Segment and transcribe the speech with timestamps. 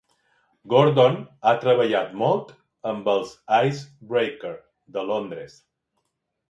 [0.73, 1.19] Gordon
[1.49, 2.51] ha treballat molt
[2.93, 4.57] amb els Icebreaker
[4.99, 5.65] de Londres.